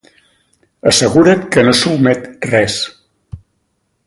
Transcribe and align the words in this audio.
Assegura't 0.91 1.45
que 1.57 1.67
no 1.67 1.75
s'omet 1.81 2.27
res. 2.53 2.81